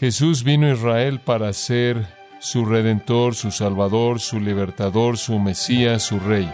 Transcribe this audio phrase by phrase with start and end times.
[0.00, 6.18] Jesús vino a Israel para ser su redentor, su salvador, su libertador, su Mesías, su
[6.18, 6.50] rey.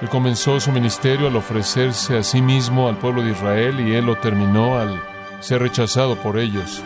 [0.00, 4.06] Él comenzó su ministerio al ofrecerse a sí mismo al pueblo de Israel y él
[4.06, 5.02] lo terminó al
[5.40, 6.84] ser rechazado por ellos.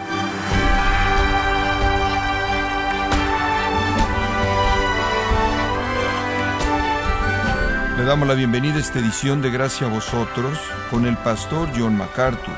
[7.99, 10.59] Le damos la bienvenida a esta edición de Gracia a vosotros
[10.91, 12.57] con el pastor John MacArthur.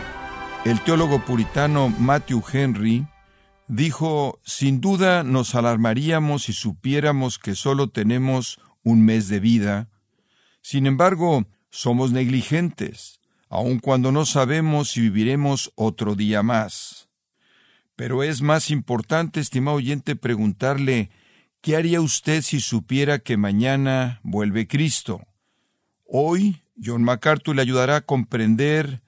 [0.64, 3.07] El teólogo puritano Matthew Henry
[3.71, 9.89] dijo, sin duda nos alarmaríamos si supiéramos que solo tenemos un mes de vida.
[10.61, 17.09] Sin embargo, somos negligentes, aun cuando no sabemos si viviremos otro día más.
[17.95, 21.11] Pero es más importante, estimado oyente, preguntarle,
[21.61, 25.23] ¿qué haría usted si supiera que mañana vuelve Cristo?
[26.04, 29.03] Hoy, John MacArthur le ayudará a comprender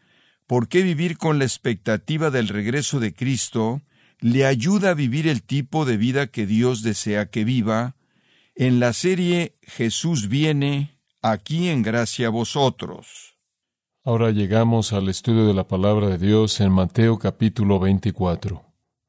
[0.46, 3.82] por qué vivir con la expectativa del regreso de Cristo
[4.22, 7.96] le ayuda a vivir el tipo de vida que Dios desea que viva
[8.54, 13.37] en la serie Jesús viene aquí en gracia a vosotros.
[14.04, 18.62] Ahora llegamos al estudio de la palabra de Dios en Mateo capítulo 24.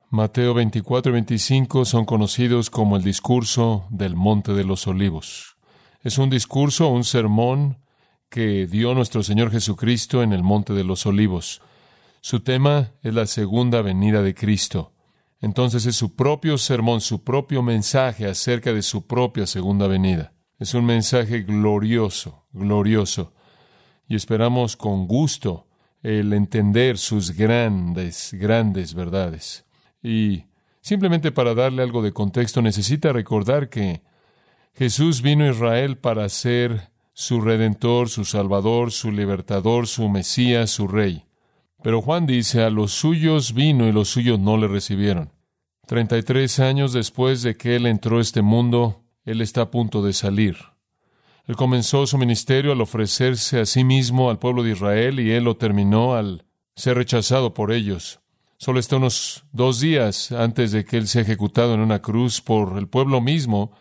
[0.10, 5.58] Mateo 24 y 25 son conocidos como el discurso del Monte de los Olivos.
[6.02, 7.80] Es un discurso, un sermón
[8.30, 11.62] que dio nuestro Señor Jesucristo en el Monte de los Olivos.
[12.22, 14.93] Su tema es la segunda venida de Cristo.
[15.44, 20.32] Entonces es su propio sermón, su propio mensaje acerca de su propia segunda venida.
[20.58, 23.34] Es un mensaje glorioso, glorioso.
[24.08, 25.68] Y esperamos con gusto
[26.02, 29.66] el entender sus grandes, grandes verdades.
[30.02, 30.46] Y
[30.80, 34.02] simplemente para darle algo de contexto, necesita recordar que
[34.76, 40.88] Jesús vino a Israel para ser su redentor, su salvador, su libertador, su Mesías, su
[40.88, 41.26] rey.
[41.84, 45.33] Pero Juan dice, a los suyos vino y los suyos no le recibieron.
[45.86, 49.72] Treinta y tres años después de que él entró a este mundo, él está a
[49.72, 50.58] punto de salir.
[51.46, 55.44] Él comenzó su ministerio al ofrecerse a sí mismo al pueblo de Israel y él
[55.44, 56.46] lo terminó al
[56.76, 58.22] ser rechazado por ellos.
[58.58, 62.78] Solo está unos dos días antes de que él sea ejecutado en una cruz por
[62.78, 63.74] el pueblo mismo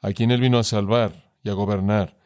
[0.00, 2.16] a quien él vino a salvar y a gobernar.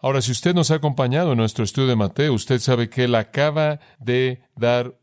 [0.00, 3.16] Ahora, si usted nos ha acompañado en nuestro estudio de Mateo, usted sabe que él
[3.16, 4.96] acaba de dar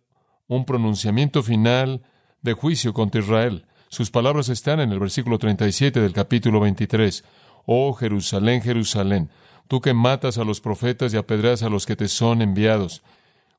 [0.47, 2.03] un pronunciamiento final
[2.41, 3.65] de juicio contra Israel.
[3.93, 7.23] Sus palabras están en el versículo 37 del capítulo 23.
[7.67, 9.29] Oh Jerusalén, Jerusalén,
[9.67, 13.03] tú que matas a los profetas y apedreas a los que te son enviados.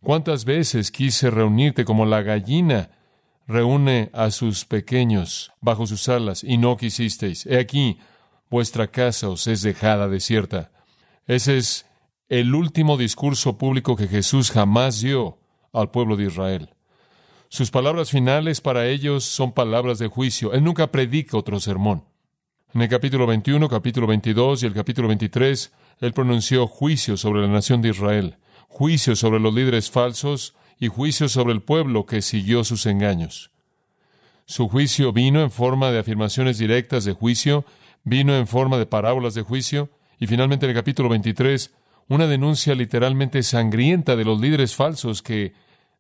[0.03, 2.91] ¿Cuántas veces quise reunirte como la gallina
[3.47, 7.47] reúne a sus pequeños bajo sus alas y no quisisteis?
[7.47, 8.00] He aquí,
[8.50, 10.73] vuestra casa os es dejada desierta.
[11.28, 11.87] Ese es
[12.28, 15.39] el último discurso público que Jesús jamás dio
[15.73, 16.74] al pueblo de Israel.
[17.55, 20.53] Sus palabras finales para ellos son palabras de juicio.
[20.55, 22.03] Él nunca predica otro sermón.
[22.75, 27.47] En el capítulo 21, capítulo 22 y el capítulo 23, él pronunció juicio sobre la
[27.47, 32.65] nación de Israel, juicio sobre los líderes falsos y juicio sobre el pueblo que siguió
[32.65, 33.53] sus engaños.
[34.47, 37.65] Su juicio vino en forma de afirmaciones directas de juicio,
[38.03, 41.73] vino en forma de parábolas de juicio, y finalmente en el capítulo 23,
[42.09, 45.53] una denuncia literalmente sangrienta de los líderes falsos que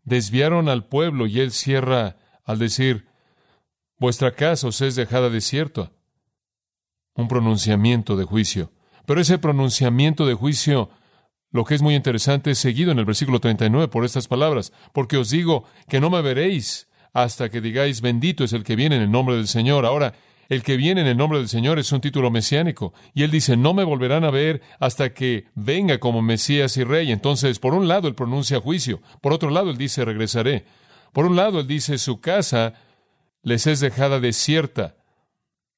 [0.04, 3.06] desviaron al pueblo y él cierra al decir,
[3.98, 5.92] vuestra casa os es dejada desierta.
[7.14, 8.72] Un pronunciamiento de juicio.
[9.06, 10.90] Pero ese pronunciamiento de juicio,
[11.50, 15.16] lo que es muy interesante, es seguido en el versículo 39 por estas palabras, porque
[15.16, 19.02] os digo que no me veréis hasta que digáis, bendito es el que viene en
[19.02, 19.86] el nombre del Señor.
[19.86, 20.14] Ahora,
[20.48, 22.92] el que viene en el nombre del Señor es un título mesiánico.
[23.14, 27.10] Y él dice, no me volverán a ver hasta que venga como Mesías y Rey.
[27.12, 29.00] Entonces, por un lado, él pronuncia juicio.
[29.20, 30.64] Por otro lado, él dice, regresaré.
[31.12, 32.74] Por un lado, él dice, su casa
[33.42, 34.96] les es dejada desierta.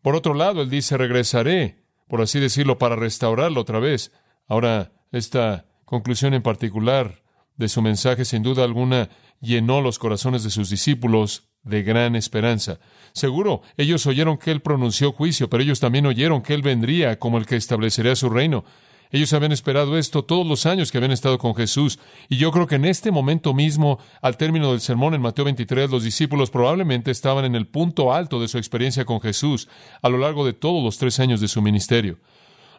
[0.02, 4.12] Por otro lado, él dice, regresaré, por así decirlo, para restaurarlo otra vez.
[4.46, 7.22] Ahora, esta conclusión en particular
[7.56, 9.08] de su mensaje, sin duda alguna,
[9.40, 12.78] llenó los corazones de sus discípulos de gran esperanza.
[13.12, 17.38] Seguro, ellos oyeron que Él pronunció juicio, pero ellos también oyeron que Él vendría como
[17.38, 18.64] el que establecería su reino.
[19.10, 21.98] Ellos habían esperado esto todos los años que habían estado con Jesús.
[22.28, 25.90] Y yo creo que en este momento mismo, al término del sermón en Mateo 23,
[25.90, 29.68] los discípulos probablemente estaban en el punto alto de su experiencia con Jesús
[30.02, 32.18] a lo largo de todos los tres años de su ministerio.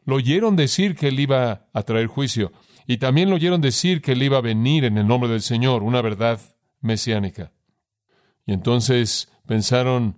[0.05, 2.51] Lo oyeron decir que Él iba a traer juicio.
[2.85, 5.83] Y también lo oyeron decir que Él iba a venir en el nombre del Señor,
[5.83, 6.39] una verdad
[6.79, 7.51] mesiánica.
[8.47, 10.17] Y entonces pensaron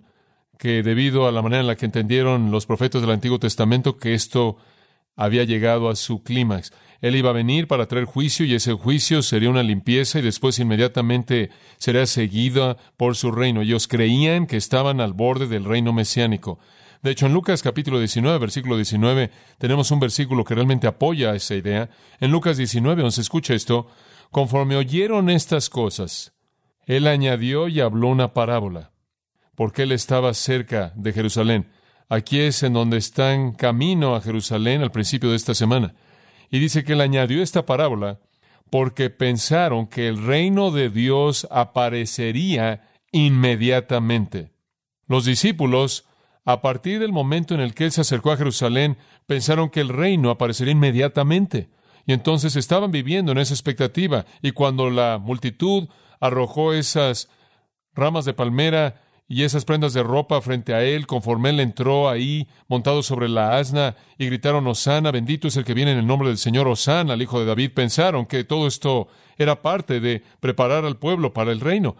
[0.56, 4.14] que debido a la manera en la que entendieron los profetas del Antiguo Testamento que
[4.14, 4.56] esto
[5.16, 6.72] había llegado a su clímax.
[7.00, 10.58] Él iba a venir para traer juicio y ese juicio sería una limpieza y después
[10.58, 13.62] inmediatamente sería seguida por su reino.
[13.62, 16.58] Ellos creían que estaban al borde del reino mesiánico.
[17.02, 21.54] De hecho, en Lucas capítulo 19, versículo 19, tenemos un versículo que realmente apoya esa
[21.54, 21.88] idea.
[22.20, 23.88] En Lucas 19, donde se escucha esto,
[24.30, 26.34] conforme oyeron estas cosas,
[26.90, 28.90] él añadió y habló una parábola,
[29.54, 31.68] porque él estaba cerca de Jerusalén.
[32.08, 35.94] Aquí es en donde están camino a Jerusalén al principio de esta semana.
[36.50, 38.18] Y dice que él añadió esta parábola
[38.70, 44.50] porque pensaron que el reino de Dios aparecería inmediatamente.
[45.06, 46.06] Los discípulos,
[46.44, 48.96] a partir del momento en el que él se acercó a Jerusalén,
[49.26, 51.70] pensaron que el reino aparecería inmediatamente.
[52.04, 54.26] Y entonces estaban viviendo en esa expectativa.
[54.42, 55.88] Y cuando la multitud
[56.20, 57.28] arrojó esas
[57.94, 62.48] ramas de palmera y esas prendas de ropa frente a él, conforme él entró ahí,
[62.66, 66.28] montado sobre la asna, y gritaron, Osana, bendito es el que viene en el nombre
[66.28, 69.06] del Señor, Osana, al hijo de David, pensaron que todo esto
[69.38, 71.96] era parte de preparar al pueblo para el reino.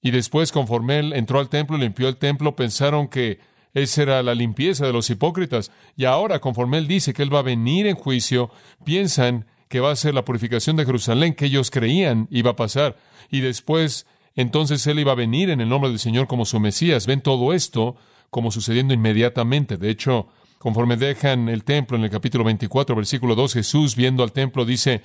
[0.00, 3.40] Y después, conforme él entró al templo, limpió el templo, pensaron que
[3.74, 5.72] esa era la limpieza de los hipócritas.
[5.96, 8.50] Y ahora, conforme él dice que él va a venir en juicio,
[8.84, 12.98] piensan que va a ser la purificación de Jerusalén que ellos creían iba a pasar.
[13.30, 17.06] Y después entonces él iba a venir en el nombre del Señor como su Mesías.
[17.06, 17.96] Ven todo esto
[18.28, 19.78] como sucediendo inmediatamente.
[19.78, 20.28] De hecho,
[20.58, 25.00] conforme dejan el templo en el capítulo 24, versículo 2, Jesús viendo al templo dice,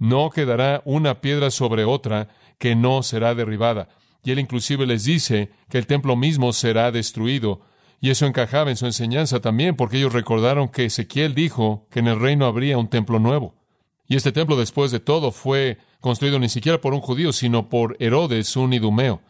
[0.00, 2.26] no quedará una piedra sobre otra
[2.58, 3.90] que no será derribada.
[4.24, 7.60] Y él inclusive les dice que el templo mismo será destruido.
[8.00, 12.08] Y eso encajaba en su enseñanza también, porque ellos recordaron que Ezequiel dijo que en
[12.08, 13.59] el reino habría un templo nuevo.
[14.10, 17.96] Y este templo, después de todo, fue construido ni siquiera por un judío, sino por
[18.00, 19.20] Herodes, un idumeo.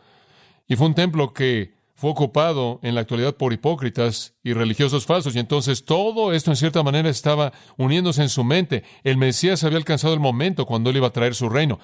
[0.68, 5.36] Y fue un templo que fue ocupado en la actualidad por hipócritas y religiosos falsos.
[5.36, 8.82] Y entonces todo esto en cierta manera estaba uniéndose en su mente.
[9.04, 11.78] El Mesías había alcanzado el momento cuando él iba a traer su reino.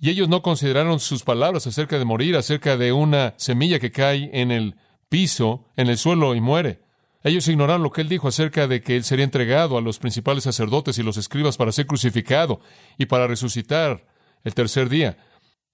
[0.00, 4.30] Y ellos no consideraron sus palabras acerca de morir, acerca de una semilla que cae
[4.32, 4.74] en el
[5.08, 6.80] piso, en el suelo y muere.
[7.24, 10.44] Ellos ignoraron lo que él dijo acerca de que él sería entregado a los principales
[10.44, 12.60] sacerdotes y los escribas para ser crucificado
[12.98, 14.04] y para resucitar
[14.44, 15.16] el tercer día.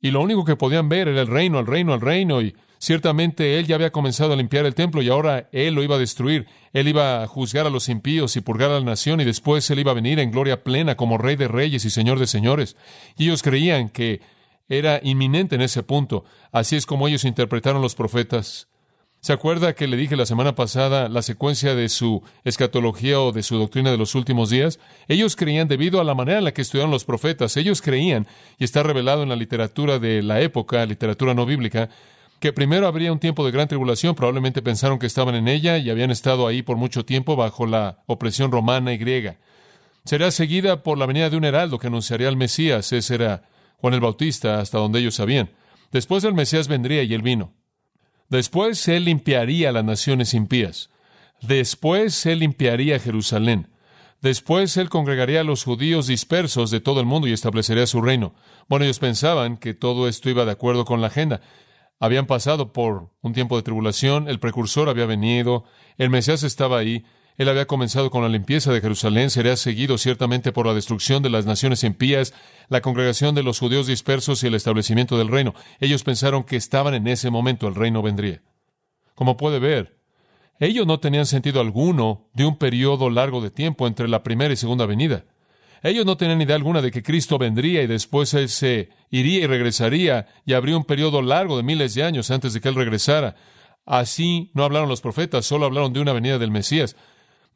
[0.01, 2.41] Y lo único que podían ver era el reino, el reino, el reino.
[2.41, 5.97] Y ciertamente él ya había comenzado a limpiar el templo y ahora él lo iba
[5.97, 6.47] a destruir.
[6.73, 9.81] Él iba a juzgar a los impíos y purgar a la nación y después él
[9.81, 12.77] iba a venir en gloria plena como rey de reyes y señor de señores.
[13.17, 14.21] Y ellos creían que
[14.69, 16.25] era inminente en ese punto.
[16.53, 18.68] Así es como ellos interpretaron los profetas.
[19.21, 23.43] ¿Se acuerda que le dije la semana pasada la secuencia de su escatología o de
[23.43, 24.79] su doctrina de los últimos días?
[25.09, 28.29] Ellos creían, debido a la manera en la que estudiaron los profetas, ellos creían,
[28.59, 31.91] y está revelado en la literatura de la época, literatura no bíblica,
[32.39, 35.91] que primero habría un tiempo de gran tribulación, probablemente pensaron que estaban en ella y
[35.91, 39.37] habían estado ahí por mucho tiempo bajo la opresión romana y griega.
[40.05, 43.43] Será seguida por la venida de un heraldo que anunciaría al Mesías, ese era
[43.79, 45.51] Juan el Bautista, hasta donde ellos sabían.
[45.91, 47.53] Después el Mesías vendría y él vino.
[48.29, 50.91] Después él limpiaría las naciones impías.
[51.41, 53.69] Después él limpiaría Jerusalén.
[54.21, 58.35] Después él congregaría a los judíos dispersos de todo el mundo y establecería su reino.
[58.69, 61.41] Bueno, ellos pensaban que todo esto iba de acuerdo con la agenda.
[62.01, 65.65] Habían pasado por un tiempo de tribulación, el precursor había venido,
[65.97, 67.05] el Mesías estaba ahí,
[67.39, 71.31] él había comenzado con la limpieza de Jerusalén, sería seguido ciertamente por la destrucción de
[71.31, 72.35] las naciones impías,
[72.69, 75.55] la congregación de los judíos dispersos y el establecimiento del reino.
[75.79, 78.43] Ellos pensaron que estaban en ese momento, el reino vendría.
[79.15, 79.99] Como puede ver,
[80.59, 84.57] ellos no tenían sentido alguno de un periodo largo de tiempo entre la primera y
[84.57, 85.25] segunda venida.
[85.85, 89.47] Ellos no tenían idea alguna de que Cristo vendría y después Él se iría y
[89.47, 93.37] regresaría y habría un periodo largo de miles de años antes de que Él regresara.
[93.87, 96.97] Así no hablaron los profetas, solo hablaron de una venida del Mesías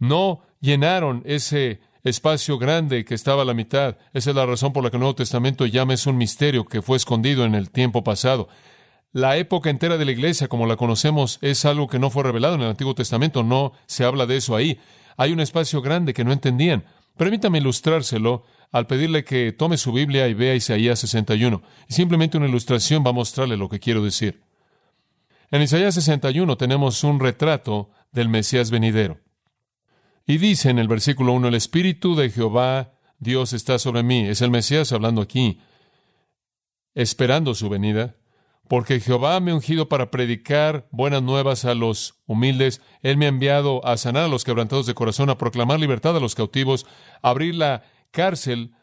[0.03, 3.99] no llenaron ese espacio grande que estaba a la mitad.
[4.13, 6.83] Esa es la razón por la que el Nuevo Testamento llama es un misterio que
[6.83, 8.49] fue escondido en el tiempo pasado.
[9.13, 12.57] La época entera de la iglesia, como la conocemos, es algo que no fue revelado
[12.57, 14.81] en el Antiguo Testamento, no se habla de eso ahí.
[15.17, 16.85] Hay un espacio grande que no entendían.
[17.17, 18.43] Permítame ilustrárselo
[18.73, 21.63] al pedirle que tome su Biblia y vea Isaías 61.
[21.89, 24.43] Y simplemente una ilustración va a mostrarle lo que quiero decir.
[25.53, 29.22] En Isaías 61 tenemos un retrato del Mesías venidero.
[30.27, 34.27] Y dice en el versículo 1, el Espíritu de Jehová, Dios está sobre mí.
[34.27, 35.61] Es el Mesías hablando aquí,
[36.95, 38.17] esperando su venida,
[38.69, 42.81] porque Jehová me ha ungido para predicar buenas nuevas a los humildes.
[43.03, 46.21] Él me ha enviado a sanar a los quebrantados de corazón, a proclamar libertad a
[46.21, 46.87] los cautivos,
[47.23, 48.75] a abrir la cárcel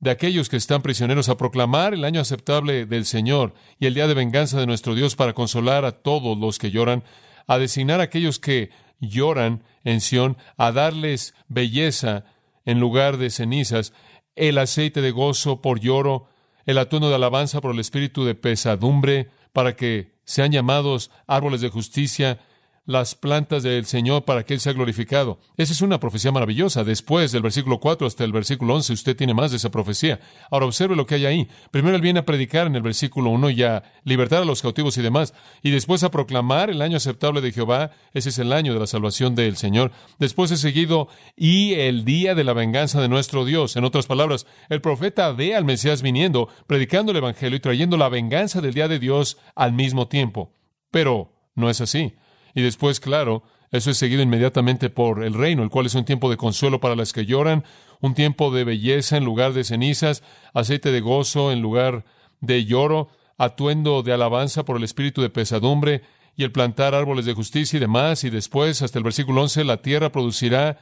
[0.00, 4.08] de aquellos que están prisioneros, a proclamar el año aceptable del Señor y el día
[4.08, 7.04] de venganza de nuestro Dios para consolar a todos los que lloran,
[7.46, 8.70] a designar a aquellos que
[9.02, 12.24] lloran en Sión, a darles belleza
[12.64, 13.92] en lugar de cenizas,
[14.36, 16.28] el aceite de gozo por lloro,
[16.64, 21.68] el atuendo de alabanza por el espíritu de pesadumbre, para que sean llamados árboles de
[21.68, 22.38] justicia,
[22.84, 25.38] las plantas del Señor para que Él sea glorificado.
[25.56, 26.82] Esa es una profecía maravillosa.
[26.82, 30.20] Después del versículo 4 hasta el versículo 11, usted tiene más de esa profecía.
[30.50, 31.48] Ahora observe lo que hay ahí.
[31.70, 34.98] Primero Él viene a predicar en el versículo 1 y a libertar a los cautivos
[34.98, 35.32] y demás.
[35.62, 37.92] Y después a proclamar el año aceptable de Jehová.
[38.14, 39.92] Ese es el año de la salvación del Señor.
[40.18, 43.76] Después es seguido y el día de la venganza de nuestro Dios.
[43.76, 48.08] En otras palabras, el profeta ve al Mesías viniendo, predicando el Evangelio y trayendo la
[48.08, 50.52] venganza del día de Dios al mismo tiempo.
[50.90, 52.14] Pero no es así.
[52.54, 56.30] Y después, claro, eso es seguido inmediatamente por el reino, el cual es un tiempo
[56.30, 57.64] de consuelo para las que lloran,
[58.00, 62.04] un tiempo de belleza en lugar de cenizas, aceite de gozo en lugar
[62.40, 66.02] de lloro, atuendo de alabanza por el espíritu de pesadumbre,
[66.36, 69.82] y el plantar árboles de justicia y demás, y después, hasta el versículo 11, la
[69.82, 70.78] tierra producirá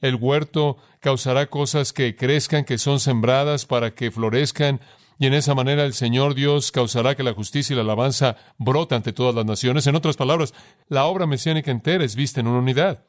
[0.00, 4.80] el huerto, causará cosas que crezcan, que son sembradas para que florezcan,
[5.18, 8.94] y en esa manera el Señor Dios causará que la justicia y la alabanza brote
[8.94, 9.86] ante todas las naciones.
[9.86, 10.54] En otras palabras,
[10.88, 13.04] la obra mesiánica entera es vista en una unidad.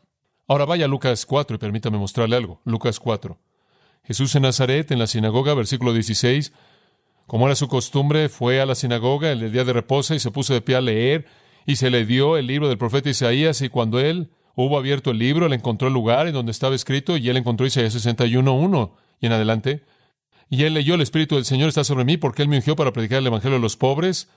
[0.48, 2.62] Ahora vaya a Lucas 4 y permítame mostrarle algo.
[2.66, 3.40] Lucas 4.
[4.04, 6.54] Jesús en Nazaret, en la sinagoga, versículo 16.
[7.26, 10.54] Como era su costumbre, fue a la sinagoga el día de reposo y se puso
[10.54, 11.26] de pie a leer,
[11.66, 15.18] y se le dio el libro del profeta Isaías, y cuando él hubo abierto el
[15.18, 19.26] libro, él encontró el lugar en donde estaba escrito, y él encontró Isaías 61.1 y
[19.26, 19.84] en adelante.
[20.50, 22.94] Y él leyó, el Espíritu del Señor está sobre mí porque él me ungió para
[22.94, 24.30] predicar el Evangelio a los pobres.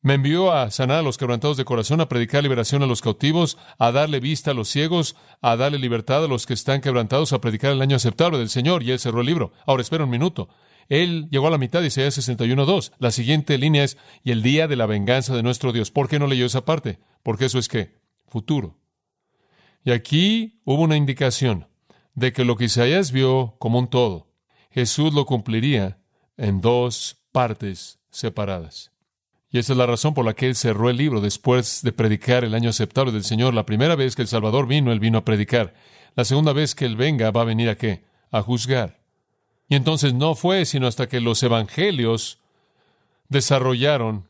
[0.00, 3.56] Me envió a sanar a los quebrantados de corazón, a predicar liberación a los cautivos,
[3.78, 7.40] a darle vista a los ciegos, a darle libertad a los que están quebrantados, a
[7.40, 8.82] predicar el año aceptable del Señor.
[8.82, 9.52] Y él cerró el libro.
[9.66, 10.48] Ahora espera un minuto.
[10.88, 12.92] Él llegó a la mitad de Isaías 61.2.
[12.98, 15.90] La siguiente línea es, y el día de la venganza de nuestro Dios.
[15.90, 16.98] ¿Por qué no leyó esa parte?
[17.22, 17.98] Porque eso es qué?
[18.26, 18.78] Futuro.
[19.84, 21.66] Y aquí hubo una indicación
[22.14, 24.33] de que lo que Isaías vio como un todo,
[24.74, 25.98] Jesús lo cumpliría
[26.36, 28.90] en dos partes separadas.
[29.48, 32.42] Y esa es la razón por la que él cerró el libro después de predicar
[32.42, 33.54] el año aceptable del Señor.
[33.54, 35.74] La primera vez que el Salvador vino, él vino a predicar.
[36.16, 38.02] La segunda vez que él venga, va a venir a qué?
[38.32, 38.98] A juzgar.
[39.68, 42.40] Y entonces no fue sino hasta que los evangelios
[43.28, 44.28] desarrollaron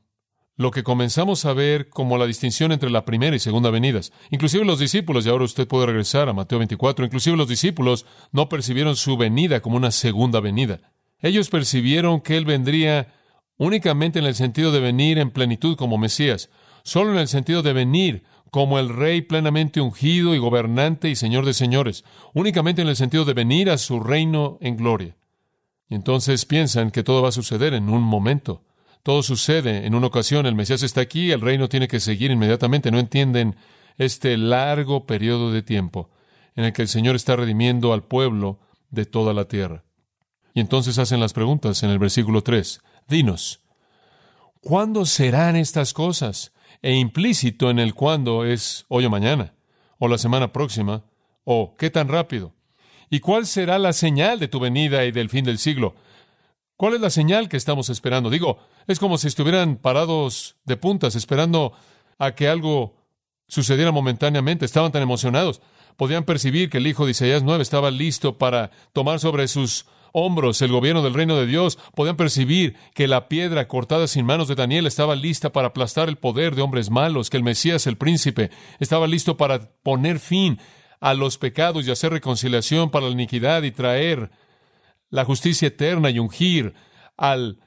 [0.57, 4.13] lo que comenzamos a ver como la distinción entre la primera y segunda venidas.
[4.31, 8.49] Inclusive los discípulos, y ahora usted puede regresar a Mateo 24, inclusive los discípulos no
[8.49, 10.81] percibieron su venida como una segunda venida.
[11.21, 13.15] Ellos percibieron que Él vendría
[13.57, 16.51] únicamente en el sentido de venir en plenitud como Mesías,
[16.83, 21.45] solo en el sentido de venir como el Rey plenamente ungido y gobernante y Señor
[21.45, 25.17] de señores, únicamente en el sentido de venir a su reino en gloria.
[25.89, 28.63] Y entonces piensan que todo va a suceder en un momento.
[29.05, 32.91] Todo sucede en una ocasión, el Mesías está aquí, el reino tiene que seguir inmediatamente.
[32.91, 33.55] No entienden
[33.99, 36.11] este largo periodo de tiempo
[36.57, 39.85] en el que el Señor está redimiendo al pueblo de toda la tierra.
[40.55, 42.81] Y entonces hacen las preguntas en el versículo 3.
[43.07, 43.61] Dinos,
[44.63, 46.55] ¿cuándo serán estas cosas?
[46.81, 49.53] E implícito en el cuándo es hoy o mañana,
[49.99, 51.05] o la semana próxima,
[51.45, 52.55] o qué tan rápido.
[53.11, 55.95] ¿Y cuál será la señal de tu venida y del fin del siglo?
[56.77, 58.31] ¿Cuál es la señal que estamos esperando?
[58.31, 61.73] Digo, es como si estuvieran parados de puntas esperando
[62.19, 62.97] a que algo
[63.47, 64.65] sucediera momentáneamente.
[64.65, 65.61] Estaban tan emocionados.
[65.97, 70.63] Podían percibir que el hijo de Isaías 9 estaba listo para tomar sobre sus hombros
[70.63, 71.79] el gobierno del reino de Dios.
[71.95, 76.17] Podían percibir que la piedra cortada sin manos de Daniel estaba lista para aplastar el
[76.17, 78.51] poder de hombres malos, que el Mesías, el príncipe,
[78.81, 80.59] estaba listo para poner fin
[81.01, 84.31] a los pecados y hacer reconciliación para la iniquidad y traer
[85.15, 86.75] la justicia eterna y ungir
[87.17, 87.61] al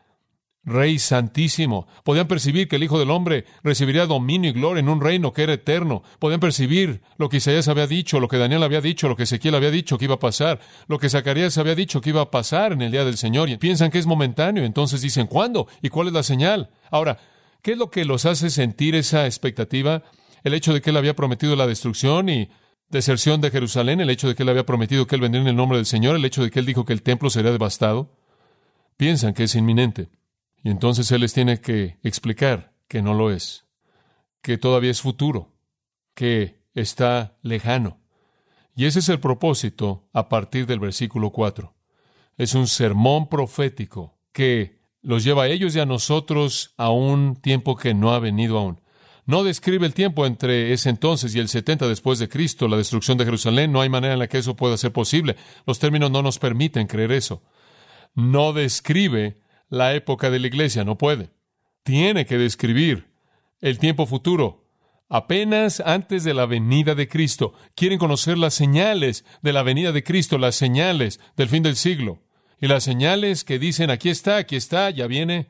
[0.65, 1.87] Rey Santísimo.
[2.03, 5.43] Podían percibir que el Hijo del Hombre recibiría dominio y gloria en un reino que
[5.43, 6.03] era eterno.
[6.19, 9.55] Podían percibir lo que Isaías había dicho, lo que Daniel había dicho, lo que Ezequiel
[9.55, 12.73] había dicho que iba a pasar, lo que Zacarías había dicho que iba a pasar
[12.73, 13.47] en el día del Señor.
[13.47, 14.65] Y piensan que es momentáneo.
[14.65, 15.69] Entonces dicen, ¿cuándo?
[15.81, 16.69] ¿Y cuál es la señal?
[16.91, 17.17] Ahora,
[17.61, 20.03] ¿qué es lo que los hace sentir esa expectativa?
[20.43, 22.49] El hecho de que él había prometido la destrucción y
[22.89, 25.55] deserción de Jerusalén, el hecho de que él había prometido que él vendría en el
[25.55, 28.15] nombre del Señor, el hecho de que él dijo que el templo sería devastado,
[28.95, 30.09] piensan que es inminente.
[30.63, 33.65] Y entonces él les tiene que explicar que no lo es,
[34.41, 35.53] que todavía es futuro,
[36.13, 37.99] que está lejano.
[38.75, 41.73] Y ese es el propósito a partir del versículo 4.
[42.37, 47.75] Es un sermón profético que los lleva a ellos y a nosotros a un tiempo
[47.75, 48.81] que no ha venido aún.
[49.27, 53.17] No describe el tiempo entre ese entonces y el 70 después de Cristo, la destrucción
[53.17, 53.73] de Jerusalén.
[53.73, 55.35] No hay manera en la que eso pueda ser posible.
[55.65, 57.43] Los términos no nos permiten creer eso.
[58.15, 61.29] No describe la época de la iglesia, no puede.
[61.83, 63.09] Tiene que describir
[63.59, 64.65] el tiempo futuro,
[65.09, 67.51] apenas antes de la venida de Cristo.
[67.75, 72.21] Quieren conocer las señales de la venida de Cristo, las señales del fin del siglo.
[72.61, 75.49] Y las señales que dicen, aquí está, aquí está, ya viene.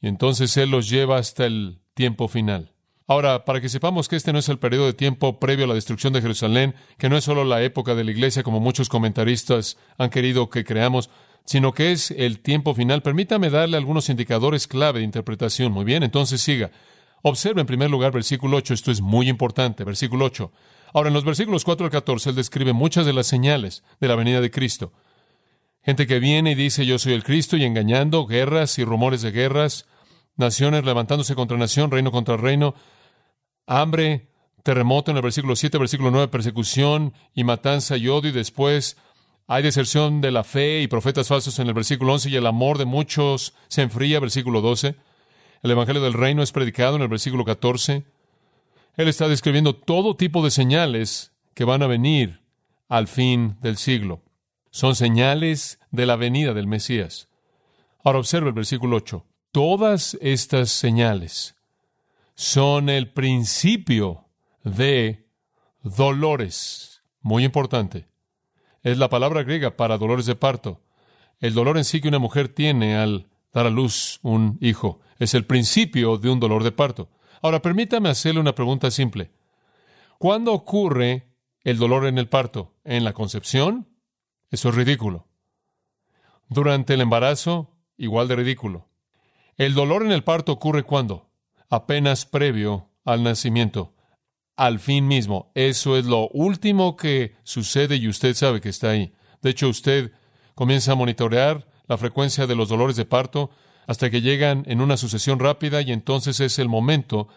[0.00, 2.72] Y entonces Él los lleva hasta el tiempo final.
[3.06, 5.74] Ahora, para que sepamos que este no es el periodo de tiempo previo a la
[5.74, 9.76] destrucción de Jerusalén, que no es solo la época de la iglesia como muchos comentaristas
[9.98, 11.10] han querido que creamos,
[11.44, 15.72] sino que es el tiempo final, permítame darle algunos indicadores clave de interpretación.
[15.72, 16.70] Muy bien, entonces siga.
[17.22, 20.52] Observe en primer lugar versículo 8, esto es muy importante, versículo 8.
[20.94, 24.16] Ahora, en los versículos 4 al 14, él describe muchas de las señales de la
[24.16, 24.92] venida de Cristo.
[25.82, 29.32] Gente que viene y dice yo soy el Cristo y engañando, guerras y rumores de
[29.32, 29.86] guerras,
[30.36, 32.74] naciones levantándose contra nación, reino contra reino,
[33.66, 34.28] hambre,
[34.62, 38.96] terremoto en el versículo 7, versículo 9, persecución y matanza y odio, y después
[39.46, 42.78] hay deserción de la fe y profetas falsos en el versículo 11, y el amor
[42.78, 44.94] de muchos se enfría, versículo 12.
[45.62, 48.04] El Evangelio del Reino es predicado en el versículo 14.
[48.96, 52.40] Él está describiendo todo tipo de señales que van a venir
[52.88, 54.22] al fin del siglo.
[54.70, 57.28] Son señales de la venida del Mesías.
[58.04, 59.24] Ahora observe el versículo 8.
[59.52, 61.56] Todas estas señales
[62.34, 64.24] son el principio
[64.64, 65.28] de
[65.82, 67.02] dolores.
[67.20, 68.08] Muy importante.
[68.82, 70.80] Es la palabra griega para dolores de parto.
[71.38, 75.34] El dolor en sí que una mujer tiene al dar a luz un hijo es
[75.34, 77.10] el principio de un dolor de parto.
[77.42, 79.30] Ahora, permítame hacerle una pregunta simple.
[80.18, 81.28] ¿Cuándo ocurre
[81.62, 82.74] el dolor en el parto?
[82.84, 83.86] ¿En la concepción?
[84.50, 85.28] Eso es ridículo.
[86.48, 88.88] Durante el embarazo, igual de ridículo.
[89.56, 91.30] El dolor en el parto ocurre cuando?
[91.68, 93.94] Apenas previo al nacimiento,
[94.56, 95.50] al fin mismo.
[95.54, 99.12] Eso es lo último que sucede y usted sabe que está ahí.
[99.42, 100.12] De hecho, usted
[100.54, 103.50] comienza a monitorear la frecuencia de los dolores de parto
[103.86, 107.28] hasta que llegan en una sucesión rápida y entonces es el momento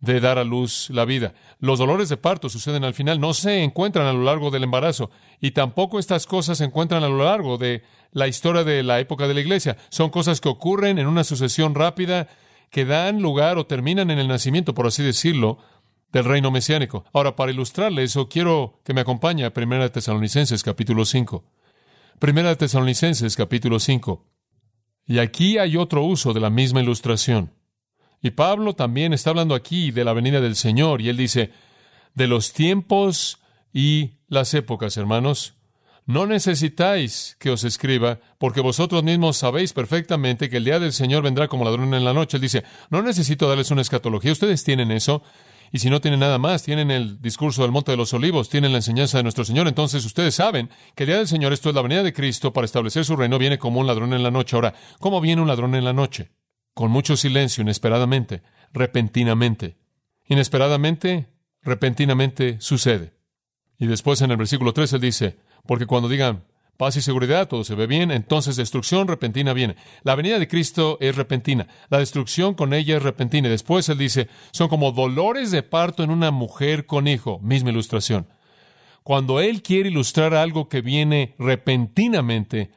[0.00, 1.34] de dar a luz la vida.
[1.58, 5.10] Los dolores de parto suceden al final, no se encuentran a lo largo del embarazo
[5.40, 9.26] y tampoco estas cosas se encuentran a lo largo de la historia de la época
[9.26, 9.76] de la iglesia.
[9.88, 12.28] Son cosas que ocurren en una sucesión rápida
[12.70, 15.58] que dan lugar o terminan en el nacimiento, por así decirlo,
[16.12, 17.04] del reino mesiánico.
[17.12, 21.44] Ahora, para ilustrarle eso, quiero que me acompañe a Primera Tesalonicenses capítulo 5.
[22.18, 24.24] Primera Tesalonicenses capítulo 5.
[25.06, 27.52] Y aquí hay otro uso de la misma ilustración.
[28.20, 31.52] Y Pablo también está hablando aquí de la venida del Señor, y él dice,
[32.14, 33.38] de los tiempos
[33.72, 35.54] y las épocas, hermanos,
[36.04, 41.22] no necesitáis que os escriba, porque vosotros mismos sabéis perfectamente que el día del Señor
[41.22, 42.38] vendrá como ladrón en la noche.
[42.38, 45.22] Él dice, no necesito darles una escatología, ustedes tienen eso,
[45.70, 48.72] y si no tienen nada más, tienen el discurso del Monte de los Olivos, tienen
[48.72, 49.68] la enseñanza de nuestro Señor.
[49.68, 52.64] Entonces ustedes saben que el día del Señor, esto es la venida de Cristo para
[52.64, 54.56] establecer su reino, viene como un ladrón en la noche.
[54.56, 56.30] Ahora, ¿cómo viene un ladrón en la noche?
[56.78, 58.40] Con mucho silencio, inesperadamente,
[58.72, 59.78] repentinamente.
[60.28, 61.26] Inesperadamente,
[61.60, 63.14] repentinamente sucede.
[63.80, 66.44] Y después en el versículo 3 él dice, porque cuando digan,
[66.76, 69.74] paz y seguridad, todo se ve bien, entonces destrucción repentina viene.
[70.04, 73.48] La venida de Cristo es repentina, la destrucción con ella es repentina.
[73.48, 77.70] Y después él dice, son como dolores de parto en una mujer con hijo, misma
[77.70, 78.28] ilustración.
[79.02, 82.70] Cuando él quiere ilustrar algo que viene repentinamente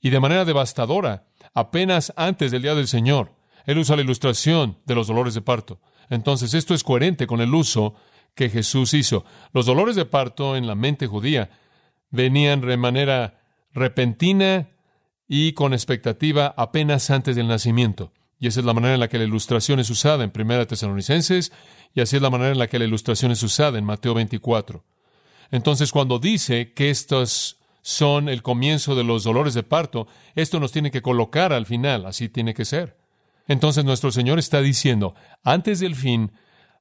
[0.00, 4.94] y de manera devastadora, apenas antes del día del Señor, él usa la ilustración de
[4.94, 5.80] los dolores de parto.
[6.10, 7.94] Entonces esto es coherente con el uso
[8.34, 9.24] que Jesús hizo.
[9.52, 11.50] Los dolores de parto en la mente judía
[12.10, 13.40] venían de manera
[13.72, 14.68] repentina
[15.26, 18.12] y con expectativa apenas antes del nacimiento.
[18.38, 21.52] Y esa es la manera en la que la ilustración es usada en Primera Tesalonicenses
[21.94, 24.84] y así es la manera en la que la ilustración es usada en Mateo 24.
[25.50, 30.72] Entonces, cuando dice que estos son el comienzo de los dolores de parto, esto nos
[30.72, 33.03] tiene que colocar al final, así tiene que ser.
[33.46, 36.32] Entonces nuestro Señor está diciendo, antes del fin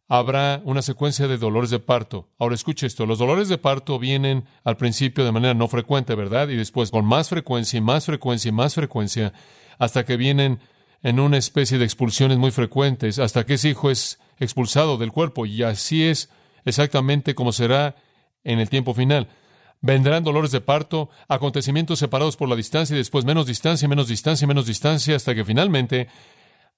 [0.08, 2.30] habrá una secuencia de dolores de parto.
[2.38, 6.50] Ahora escuche esto, los dolores de parto vienen al principio de manera no frecuente, ¿verdad?
[6.50, 9.34] Y después con más frecuencia y más frecuencia y más frecuencia,
[9.80, 10.60] hasta que vienen
[11.02, 15.46] en una especie de expulsiones muy frecuentes, hasta que ese hijo es expulsado del cuerpo.
[15.46, 16.30] Y así es
[16.66, 17.96] exactamente como será
[18.44, 19.28] en el tiempo final.
[19.82, 24.48] Vendrán dolores de parto, acontecimientos separados por la distancia y después menos distancia, menos distancia,
[24.48, 26.08] menos distancia, hasta que finalmente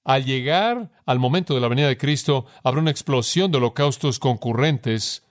[0.05, 5.23] al llegar al momento de la venida de Cristo, habrá una explosión de holocaustos concurrentes,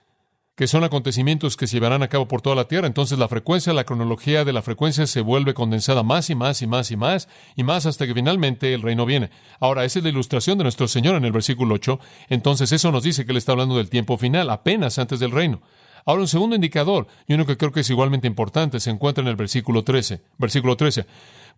[0.55, 2.87] que son acontecimientos que se llevarán a cabo por toda la tierra.
[2.87, 6.67] Entonces la frecuencia, la cronología de la frecuencia se vuelve condensada más y más y
[6.67, 9.31] más y más y más hasta que finalmente el reino viene.
[9.59, 11.99] Ahora, esa es la ilustración de nuestro Señor en el versículo 8.
[12.29, 15.61] Entonces eso nos dice que Él está hablando del tiempo final, apenas antes del reino.
[16.05, 19.29] Ahora, un segundo indicador, y uno que creo que es igualmente importante, se encuentra en
[19.29, 20.21] el versículo 13.
[20.37, 21.05] Versículo 13.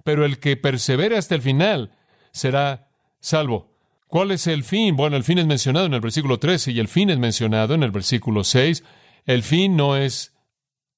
[0.04, 1.92] Pero el que persevere hasta el final
[2.32, 2.87] será
[3.20, 3.76] salvo.
[4.08, 4.96] ¿Cuál es el fin?
[4.96, 7.84] Bueno, el fin es mencionado en el versículo 13 y el fin es mencionado en
[7.84, 8.84] el versículo 6.
[9.26, 10.34] El fin no es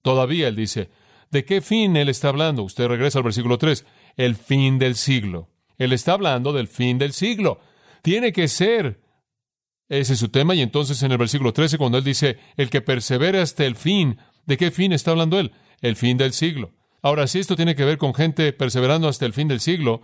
[0.02, 0.90] todavía, él dice,
[1.32, 2.64] ¿De qué fin él está hablando?
[2.64, 3.86] Usted regresa al versículo 3.
[4.18, 5.50] El fin del siglo.
[5.78, 7.60] Él está hablando del fin del siglo.
[8.02, 9.02] Tiene que ser.
[9.88, 10.56] Ese es su tema.
[10.56, 14.18] Y entonces en el versículo 13, cuando él dice, el que persevere hasta el fin,
[14.46, 15.52] ¿de qué fin está hablando él?
[15.82, 16.72] El fin del siglo.
[17.02, 20.02] Ahora, si esto tiene que ver con gente perseverando hasta el fin del siglo,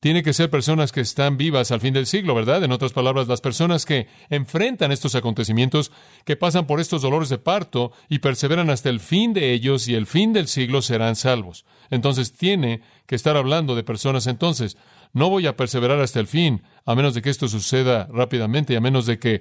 [0.00, 2.62] tiene que ser personas que están vivas al fin del siglo, ¿verdad?
[2.62, 5.90] En otras palabras, las personas que enfrentan estos acontecimientos,
[6.24, 9.94] que pasan por estos dolores de parto y perseveran hasta el fin de ellos y
[9.94, 11.64] el fin del siglo serán salvos.
[11.90, 14.76] Entonces tiene que estar hablando de personas entonces.
[15.12, 18.76] No voy a perseverar hasta el fin, a menos de que esto suceda rápidamente y
[18.76, 19.40] a menos de que,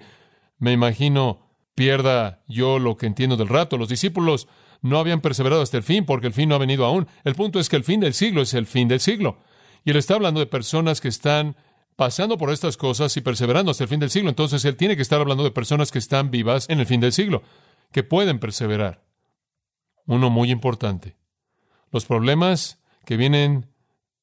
[0.57, 1.41] me imagino,
[1.75, 3.77] pierda yo lo que entiendo del rato.
[3.77, 4.47] Los discípulos
[4.81, 7.07] no habían perseverado hasta el fin porque el fin no ha venido aún.
[7.23, 9.39] El punto es que el fin del siglo es el fin del siglo.
[9.85, 11.55] Y él está hablando de personas que están
[11.95, 14.29] pasando por estas cosas y perseverando hasta el fin del siglo.
[14.29, 17.13] Entonces él tiene que estar hablando de personas que están vivas en el fin del
[17.13, 17.43] siglo,
[17.91, 19.05] que pueden perseverar.
[20.07, 21.15] Uno muy importante.
[21.91, 23.67] Los problemas que vienen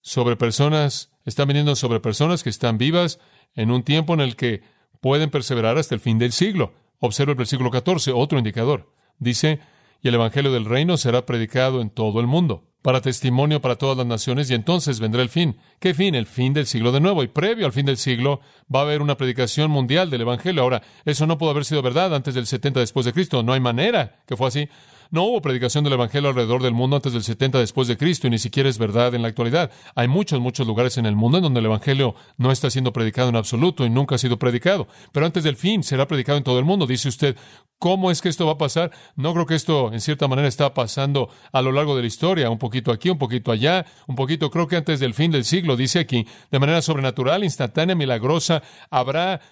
[0.01, 3.21] sobre personas están viniendo sobre personas que están vivas
[3.55, 4.63] en un tiempo en el que
[5.01, 6.75] pueden perseverar hasta el fin del siglo.
[6.99, 8.93] Observa el versículo 14, otro indicador.
[9.19, 9.61] Dice,
[10.03, 13.97] y el Evangelio del Reino será predicado en todo el mundo para testimonio para todas
[13.97, 15.57] las naciones, y entonces vendrá el fin.
[15.79, 16.15] ¿Qué fin?
[16.15, 17.23] El fin del siglo de nuevo.
[17.23, 18.41] Y previo al fin del siglo
[18.75, 20.63] va a haber una predicación mundial del Evangelio.
[20.63, 23.43] Ahora, eso no pudo haber sido verdad antes del 70 después de Cristo.
[23.43, 24.69] No hay manera que fue así.
[25.13, 28.31] No hubo predicación del Evangelio alrededor del mundo antes del 70 después de Cristo y
[28.31, 29.71] ni siquiera es verdad en la actualidad.
[29.95, 33.29] Hay muchos, muchos lugares en el mundo en donde el Evangelio no está siendo predicado
[33.29, 34.89] en absoluto y nunca ha sido predicado.
[35.13, 36.87] Pero antes del fin será predicado en todo el mundo.
[36.87, 37.37] Dice usted,
[37.79, 38.91] ¿cómo es que esto va a pasar?
[39.15, 42.49] No creo que esto en cierta manera está pasando a lo largo de la historia,
[42.49, 45.77] un poquito aquí, un poquito allá, un poquito creo que antes del fin del siglo,
[45.77, 49.43] dice aquí, de manera sobrenatural, instantánea, milagrosa, habrá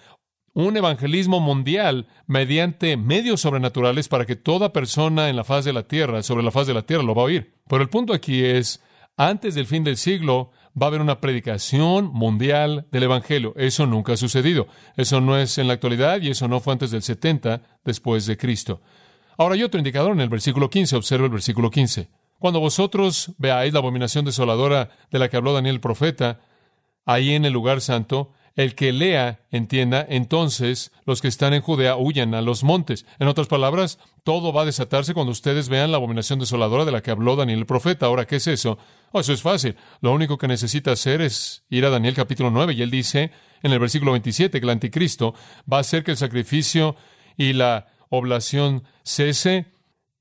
[0.53, 5.83] un evangelismo mundial mediante medios sobrenaturales para que toda persona en la faz de la
[5.83, 7.55] tierra, sobre la faz de la tierra, lo va a oír.
[7.67, 8.81] Pero el punto aquí es,
[9.17, 13.53] antes del fin del siglo va a haber una predicación mundial del Evangelio.
[13.57, 14.67] Eso nunca ha sucedido.
[14.97, 18.37] Eso no es en la actualidad y eso no fue antes del 70 después de
[18.37, 18.81] Cristo.
[19.37, 20.95] Ahora hay otro indicador en el versículo 15.
[20.95, 22.09] Observa el versículo 15.
[22.39, 26.39] Cuando vosotros veáis la abominación desoladora de la que habló Daniel el profeta,
[27.05, 31.95] ahí en el lugar santo, el que lea entienda, entonces los que están en Judea
[31.95, 33.05] huyan a los montes.
[33.19, 37.01] En otras palabras, todo va a desatarse cuando ustedes vean la abominación desoladora de la
[37.01, 38.07] que habló Daniel el profeta.
[38.07, 38.77] Ahora, ¿qué es eso?
[39.11, 39.75] Oh, eso es fácil.
[40.01, 43.31] Lo único que necesita hacer es ir a Daniel capítulo 9 y él dice
[43.63, 45.33] en el versículo 27 que el anticristo
[45.71, 46.95] va a hacer que el sacrificio
[47.37, 49.67] y la oblación cese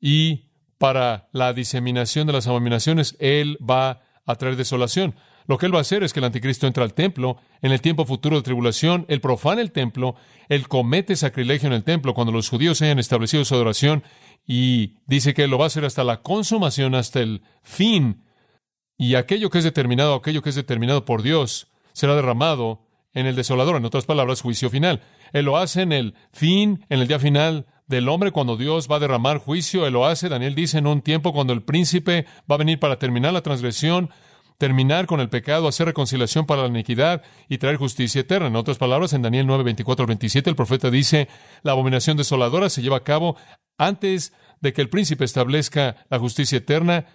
[0.00, 5.14] y para la diseminación de las abominaciones él va a traer desolación.
[5.50, 7.80] Lo que él va a hacer es que el anticristo entra al templo en el
[7.80, 10.14] tiempo futuro de tribulación, él profana el templo,
[10.48, 14.04] él comete sacrilegio en el templo cuando los judíos hayan establecido su adoración
[14.46, 18.22] y dice que él lo va a hacer hasta la consumación, hasta el fin.
[18.96, 23.34] Y aquello que es determinado, aquello que es determinado por Dios, será derramado en el
[23.34, 25.02] desolador, en otras palabras, juicio final.
[25.32, 28.96] Él lo hace en el fin, en el día final del hombre cuando Dios va
[28.96, 32.54] a derramar juicio, él lo hace, Daniel dice, en un tiempo cuando el príncipe va
[32.54, 34.10] a venir para terminar la transgresión,
[34.60, 38.48] terminar con el pecado, hacer reconciliación para la iniquidad y traer justicia eterna.
[38.48, 41.28] En otras palabras, en Daniel 9, 24 27, el profeta dice,
[41.62, 43.36] la abominación desoladora se lleva a cabo
[43.78, 47.06] antes de que el príncipe establezca la justicia eterna,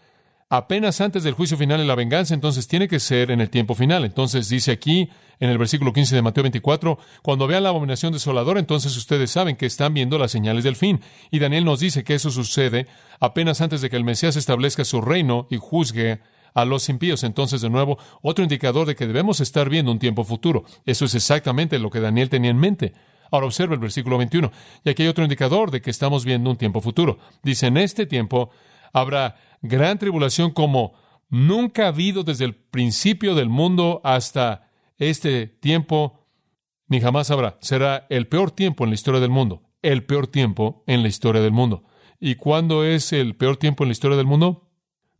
[0.49, 3.75] apenas antes del juicio final y la venganza, entonces tiene que ser en el tiempo
[3.75, 4.05] final.
[4.05, 8.59] Entonces dice aquí, en el versículo 15 de Mateo 24, cuando vean la abominación desoladora,
[8.59, 10.99] entonces ustedes saben que están viendo las señales del fin.
[11.29, 12.87] Y Daniel nos dice que eso sucede
[13.19, 16.21] apenas antes de que el Mesías establezca su reino y juzgue
[16.55, 17.23] a los impíos.
[17.23, 20.63] Entonces, de nuevo, otro indicador de que debemos estar viendo un tiempo futuro.
[20.85, 22.93] Eso es exactamente lo que Daniel tenía en mente.
[23.29, 24.51] Ahora observa el versículo 21.
[24.83, 27.19] Y aquí hay otro indicador de que estamos viendo un tiempo futuro.
[27.43, 28.49] Dice, en este tiempo
[28.93, 30.93] habrá gran tribulación como
[31.29, 36.25] nunca ha habido desde el principio del mundo hasta este tiempo,
[36.87, 37.57] ni jamás habrá.
[37.59, 39.63] Será el peor tiempo en la historia del mundo.
[39.81, 41.83] El peor tiempo en la historia del mundo.
[42.19, 44.64] ¿Y cuándo es el peor tiempo en la historia del mundo?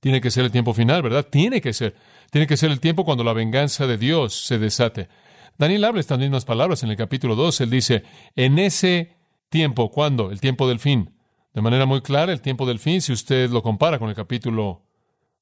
[0.06, 1.26] Tiene que ser el tiempo final, ¿verdad?
[1.32, 1.96] Tiene que ser.
[2.30, 5.10] Tiene que ser el tiempo cuando la venganza de Dios se desate.
[5.58, 7.62] Daniel habla estas mismas palabras en el capítulo 2.
[7.62, 8.04] Él dice,
[8.36, 9.16] en ese
[9.50, 10.30] tiempo, ¿cuándo?
[10.30, 11.16] El tiempo del fin.
[11.56, 14.84] De manera muy clara, el tiempo del fin, si usted lo compara con el capítulo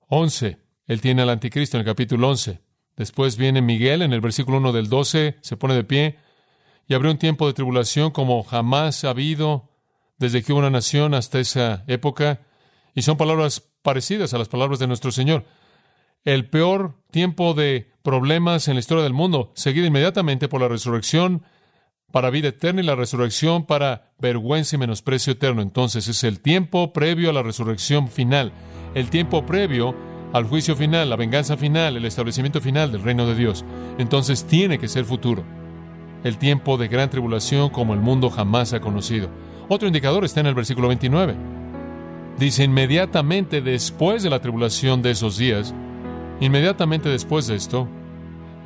[0.08, 2.62] 11, él tiene al anticristo en el capítulo 11.
[2.96, 6.20] Después viene Miguel en el versículo 1 del 12, se pone de pie
[6.88, 9.72] y abrió un tiempo de tribulación como jamás ha habido
[10.20, 12.40] desde que hubo una nación hasta esa época.
[12.96, 15.46] Y son palabras parecidas a las palabras de nuestro Señor.
[16.26, 21.44] El peor tiempo de problemas en la historia del mundo, seguido inmediatamente por la resurrección
[22.12, 25.62] para vida eterna y la resurrección para vergüenza y menosprecio eterno.
[25.62, 28.54] Entonces es el tiempo previo a la resurrección final.
[28.96, 29.96] el tiempo previo
[30.34, 33.66] al juicio final, la venganza final, el establecimiento final del reino de Dios.
[33.98, 35.44] Entonces tiene que ser futuro.
[36.24, 39.30] El tiempo de gran tribulación como el mundo jamás ha conocido.
[39.68, 41.63] Otro indicador está en el versículo 29.
[42.38, 45.74] Dice, inmediatamente después de la tribulación de esos días,
[46.40, 47.88] inmediatamente después de esto,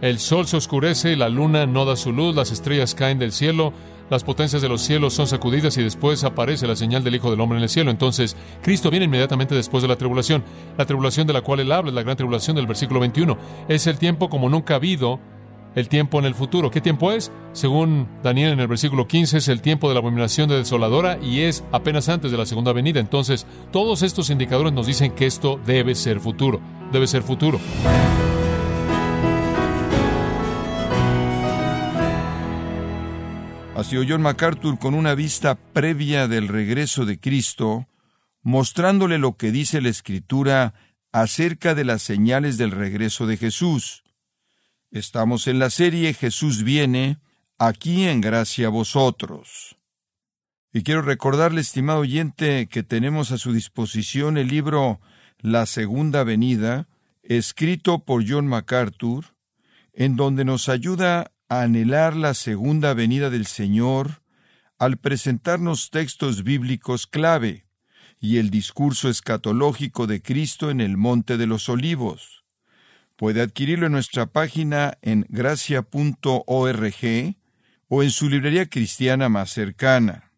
[0.01, 3.31] el sol se oscurece y la luna no da su luz, las estrellas caen del
[3.31, 3.73] cielo,
[4.09, 7.41] las potencias de los cielos son sacudidas y después aparece la señal del Hijo del
[7.41, 7.91] Hombre en el cielo.
[7.91, 10.45] Entonces, Cristo viene inmediatamente después de la tribulación.
[10.77, 13.37] La tribulación de la cual él habla es la gran tribulación del versículo 21.
[13.67, 15.19] Es el tiempo como nunca ha habido
[15.77, 16.71] el tiempo en el futuro.
[16.71, 17.31] ¿Qué tiempo es?
[17.53, 21.41] Según Daniel en el versículo 15, es el tiempo de la abominación de desoladora y
[21.41, 22.99] es apenas antes de la segunda venida.
[22.99, 26.59] Entonces, todos estos indicadores nos dicen que esto debe ser futuro.
[26.91, 27.59] Debe ser futuro.
[33.75, 37.85] Así John MacArthur con una vista previa del regreso de Cristo,
[38.41, 40.73] mostrándole lo que dice la Escritura
[41.11, 44.03] acerca de las señales del regreso de Jesús.
[44.91, 47.19] Estamos en la serie Jesús viene,
[47.57, 49.77] aquí en gracia a vosotros.
[50.71, 55.01] Y quiero recordarle, estimado oyente, que tenemos a su disposición el libro
[55.39, 56.87] La Segunda Venida,
[57.21, 59.35] escrito por John MacArthur,
[59.91, 64.21] en donde nos ayuda anhelar la segunda venida del Señor
[64.79, 67.65] al presentarnos textos bíblicos clave
[68.19, 72.36] y el discurso escatológico de Cristo en el Monte de los Olivos.
[73.17, 76.35] Puede adquirirlo en nuestra página en gracia.org
[77.87, 80.31] o en su librería cristiana más cercana.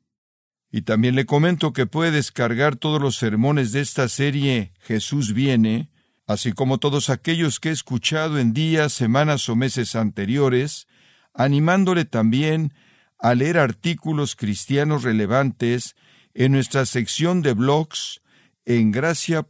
[0.71, 5.89] Y también le comento que puede descargar todos los sermones de esta serie Jesús viene,
[6.25, 10.87] así como todos aquellos que he escuchado en días, semanas o meses anteriores,
[11.33, 12.73] animándole también
[13.17, 15.97] a leer artículos cristianos relevantes
[16.33, 18.21] en nuestra sección de blogs
[18.63, 19.49] en gracia.org.